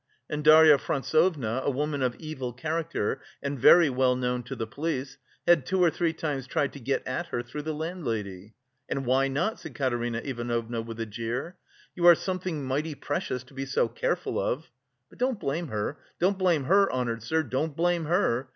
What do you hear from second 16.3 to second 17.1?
blame her,